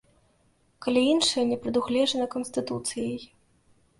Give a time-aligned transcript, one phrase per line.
[0.85, 3.21] Калі іншае не прадугледжана Канстытуцыяй.